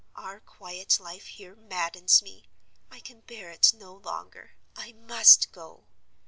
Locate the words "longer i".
3.93-4.93